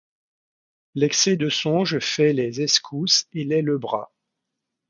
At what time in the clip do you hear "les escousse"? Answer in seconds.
2.33-3.27